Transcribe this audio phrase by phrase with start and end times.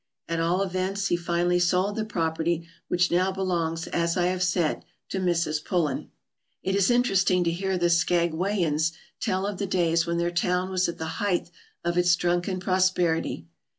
[0.27, 4.41] At all events, he finally sold the property, which now be longs, as I have
[4.41, 5.63] said, to Mrs.
[5.63, 6.09] Pullen.
[6.63, 10.89] It is interesting to hear the Skagwayans tell of the days when their town was
[10.89, 11.51] at the height
[11.83, 13.45] of its drunken pros perity.